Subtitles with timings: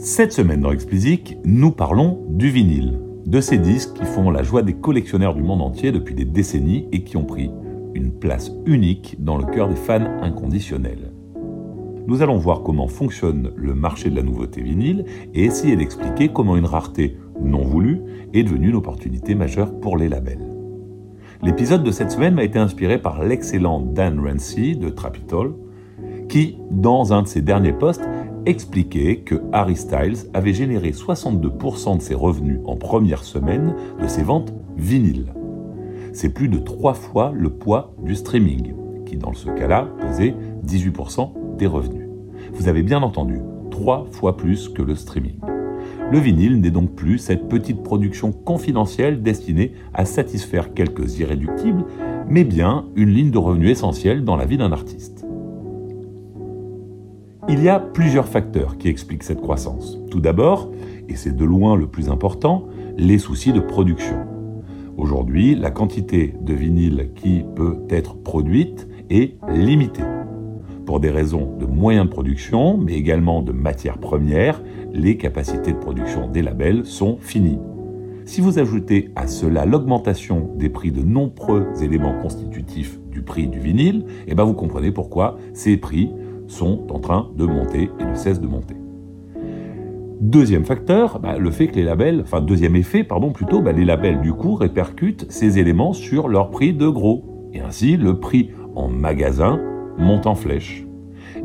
[0.00, 4.62] Cette semaine dans Explicit, nous parlons du vinyle, de ces disques qui font la joie
[4.62, 7.50] des collectionneurs du monde entier depuis des décennies et qui ont pris
[7.94, 11.12] une place unique dans le cœur des fans inconditionnels.
[12.06, 15.04] Nous allons voir comment fonctionne le marché de la nouveauté vinyle
[15.34, 18.00] et essayer d'expliquer comment une rareté non voulue
[18.34, 20.54] est devenue une opportunité majeure pour les labels.
[21.42, 25.56] L'épisode de cette semaine m'a été inspiré par l'excellent Dan Rancy de Trapitol,
[26.28, 28.08] qui, dans un de ses derniers posts,
[28.48, 34.22] expliquait que Harry Styles avait généré 62% de ses revenus en première semaine de ses
[34.22, 35.34] ventes vinyles.
[36.14, 38.72] C'est plus de trois fois le poids du streaming,
[39.04, 40.34] qui dans ce cas-là pesait
[40.66, 42.08] 18% des revenus.
[42.54, 43.38] Vous avez bien entendu,
[43.70, 45.38] trois fois plus que le streaming.
[46.10, 51.84] Le vinyle n'est donc plus cette petite production confidentielle destinée à satisfaire quelques irréductibles,
[52.28, 55.17] mais bien une ligne de revenus essentielle dans la vie d'un artiste.
[57.50, 59.98] Il y a plusieurs facteurs qui expliquent cette croissance.
[60.10, 60.70] Tout d'abord,
[61.08, 62.66] et c'est de loin le plus important,
[62.98, 64.18] les soucis de production.
[64.98, 70.02] Aujourd'hui, la quantité de vinyle qui peut être produite est limitée.
[70.84, 75.78] Pour des raisons de moyens de production, mais également de matières premières, les capacités de
[75.78, 77.60] production des labels sont finies.
[78.26, 83.58] Si vous ajoutez à cela l'augmentation des prix de nombreux éléments constitutifs du prix du
[83.58, 86.10] vinyle, eh ben vous comprenez pourquoi ces prix
[86.48, 88.74] sont en train de monter et ne cessent de monter.
[90.20, 93.84] Deuxième facteur, bah, le fait que les labels, enfin deuxième effet, pardon, plutôt, bah, les
[93.84, 97.50] labels du coup répercutent ces éléments sur leur prix de gros.
[97.52, 99.60] Et ainsi, le prix en magasin
[99.96, 100.84] monte en flèche.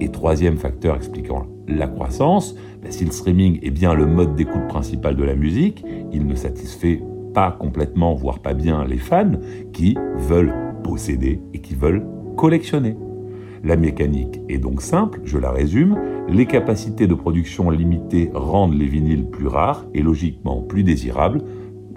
[0.00, 4.66] Et troisième facteur expliquant la croissance, bah, si le streaming est bien le mode d'écoute
[4.66, 7.00] principal de la musique, il ne satisfait
[7.34, 9.32] pas complètement, voire pas bien les fans
[9.72, 12.04] qui veulent posséder et qui veulent
[12.36, 12.96] collectionner.
[13.64, 15.98] La mécanique est donc simple, je la résume.
[16.28, 21.42] Les capacités de production limitées rendent les vinyles plus rares et logiquement plus désirables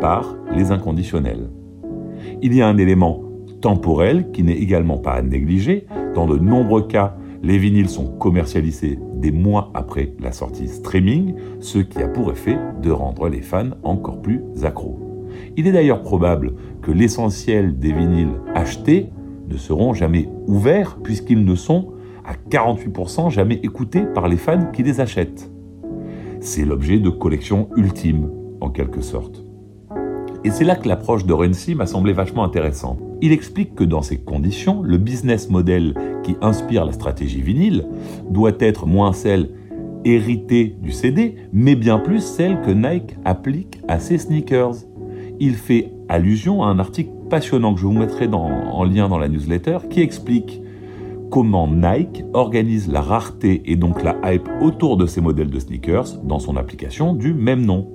[0.00, 1.50] par les inconditionnels.
[2.42, 3.22] Il y a un élément
[3.60, 5.86] temporel qui n'est également pas à négliger.
[6.14, 11.78] Dans de nombreux cas, les vinyles sont commercialisés des mois après la sortie streaming, ce
[11.78, 14.98] qui a pour effet de rendre les fans encore plus accros.
[15.56, 19.10] Il est d'ailleurs probable que l'essentiel des vinyles achetés
[19.48, 21.92] ne seront jamais ouverts puisqu'ils ne sont
[22.24, 25.50] à 48% jamais écoutés par les fans qui les achètent.
[26.40, 28.30] C'est l'objet de collection ultime,
[28.60, 29.42] en quelque sorte.
[30.44, 33.00] Et c'est là que l'approche de Renzi m'a semblé vachement intéressante.
[33.20, 37.86] Il explique que dans ces conditions, le business model qui inspire la stratégie vinyle
[38.30, 39.50] doit être moins celle
[40.04, 44.74] héritée du CD, mais bien plus celle que Nike applique à ses sneakers.
[45.40, 49.28] Il fait allusion à un article passionnant que je vous mettrai en lien dans la
[49.28, 50.60] newsletter qui explique
[51.30, 56.18] comment Nike organise la rareté et donc la hype autour de ses modèles de sneakers
[56.22, 57.88] dans son application du même nom.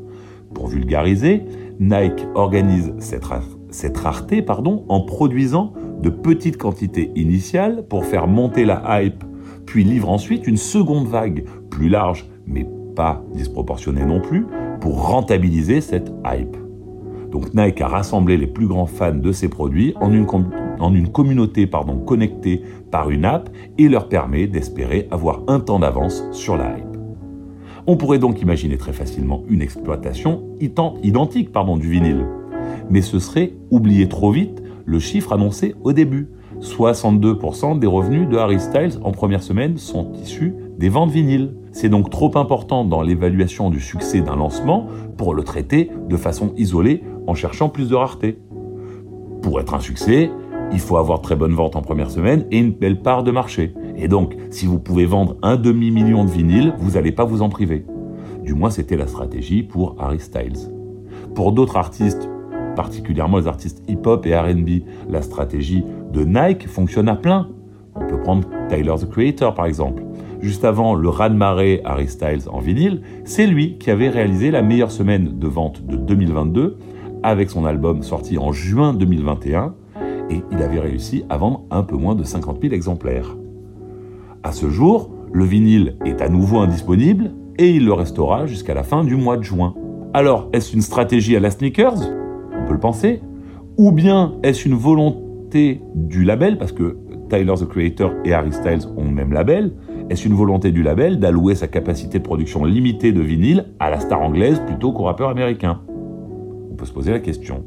[0.54, 1.44] Pour vulgariser,
[1.80, 4.46] Nike organise cette, rareté
[4.90, 9.24] en produisant de petites quantités initiales pour faire monter la hype,
[9.66, 14.46] puis livre ensuite une seconde vague plus large mais pas disproportionnée non plus
[14.82, 16.58] pour rentabiliser cette hype.
[17.32, 21.98] Donc Nike a rassemblé les plus grands fans de ses produits en une, communauté pardon,
[21.98, 22.62] connectée
[22.92, 26.98] par une app et leur permet d'espérer avoir un temps d'avance sur la hype.
[27.88, 32.26] On pourrait donc imaginer très facilement une exploitation identique pardon, du vinyle.
[32.90, 36.28] Mais ce serait oublier trop vite le chiffre annoncé au début.
[36.60, 41.54] 62% des revenus de Harry Styles en première semaine sont issus des ventes vinyles.
[41.72, 44.88] C'est donc trop important dans l'évaluation du succès d'un lancement
[45.18, 48.40] pour le traiter de façon isolée en cherchant plus de rareté.
[49.42, 50.30] Pour être un succès,
[50.74, 53.74] il faut avoir très bonne vente en première semaine et une belle part de marché.
[53.96, 57.50] Et donc, si vous pouvez vendre un demi-million de vinyles, vous n'allez pas vous en
[57.50, 57.86] priver.
[58.44, 60.58] Du moins, c'était la stratégie pour Harry Styles.
[61.36, 62.30] Pour d'autres artistes,
[62.76, 67.50] particulièrement les artistes hip-hop et RB, la stratégie de Nike fonctionne à plein.
[67.96, 70.04] On peut prendre Tyler the Creator par exemple.
[70.42, 74.92] Juste avant le raz-de-marée Harry Styles en vinyle, c'est lui qui avait réalisé la meilleure
[74.92, 76.78] semaine de vente de 2022
[77.22, 79.76] avec son album sorti en juin 2021
[80.32, 83.38] et il avait réussi à vendre un peu moins de 50 000 exemplaires.
[84.42, 88.82] À ce jour, le vinyle est à nouveau indisponible et il le restera jusqu'à la
[88.82, 89.76] fin du mois de juin.
[90.16, 92.02] Alors, est-ce une stratégie à la sneakers?
[92.60, 93.22] On peut le penser.
[93.78, 96.98] Ou bien est-ce une volonté du label, parce que
[97.30, 99.74] Tyler the Creator et Harry Styles ont le même label,
[100.12, 104.02] est-ce une volonté du label d'allouer sa capacité de production limitée de vinyle à la
[104.02, 105.80] star anglaise plutôt qu'au rappeur américain?
[106.70, 107.64] On peut se poser la question.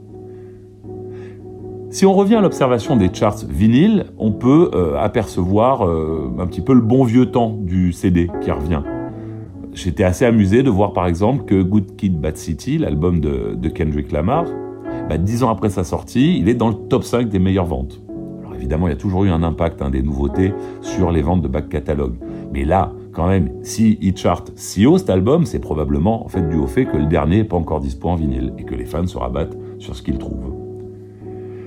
[1.88, 6.61] Si on revient à l'observation des charts vinyles, on peut euh, apercevoir euh, un petit
[6.61, 8.82] peu le bon vieux temps du CD qui revient.
[9.73, 14.12] j'étais assez amusé de voir par exemple que Good Kid Bad City, l'album de, Kendrick
[14.12, 14.44] Lamar,
[15.08, 18.02] bah, dix ans après sa sortie, il est dans le top 5 des meilleures ventes.
[18.41, 20.52] Alors évidemment, il y a toujours eu un impact hein, des nouveautés
[20.82, 22.17] sur les ventes de back catalogue.
[22.55, 26.69] Mais là, quand même, si il chart si haut cet album, c'est probablement dû au
[26.69, 29.19] fait que le dernier n'est pas encore dispo en vinyle et que les fans se
[29.19, 30.55] rabattent sur ce qu'ils trouvent.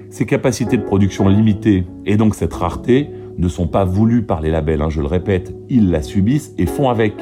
[0.09, 4.49] Ces capacités de production limitées et donc cette rareté ne sont pas voulues par les
[4.49, 7.15] labels, hein, je le répète, ils la subissent et font avec.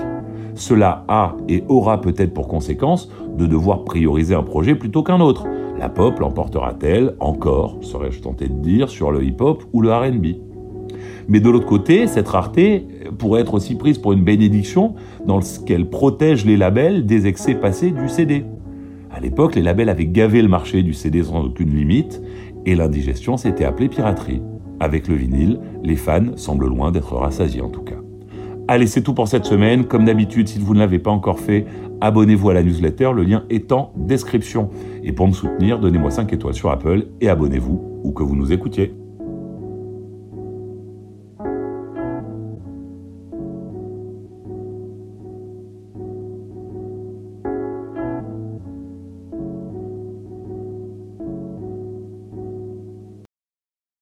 [0.54, 5.48] Cela a et aura peut-être pour conséquence de devoir prioriser un projet plutôt qu'un autre.
[5.80, 10.55] La pop l'emportera-t-elle encore, serais-je tenté de dire, sur le hip-hop ou le RB
[11.28, 12.86] mais de l'autre côté, cette rareté
[13.18, 14.96] pourrait être aussi prise pour une bénédiction
[15.26, 18.46] dans ce qu'elle protège les labels des excès passés du CD.
[19.12, 22.22] À l'époque, les labels avaient gavé le marché du CD sans aucune limite,
[22.66, 24.42] et l'indigestion s'était appelée piraterie.
[24.80, 27.96] Avec le vinyle, les fans semblent loin d'être rassasiés en tout cas.
[28.68, 29.86] Allez, c'est tout pour cette semaine.
[29.86, 31.66] Comme d'habitude, si vous ne l'avez pas encore fait,
[32.02, 34.70] abonnez-vous à la newsletter, le lien est en description.
[35.04, 38.52] Et pour me soutenir, donnez-moi 5 étoiles sur Apple et abonnez-vous où que vous nous
[38.52, 38.94] écoutiez.